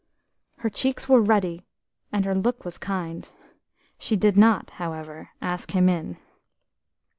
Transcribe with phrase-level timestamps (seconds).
[0.57, 1.67] Her cheeks were ruddy,
[2.11, 3.29] and her look was kind;
[3.99, 6.17] she did not, however, ask him in.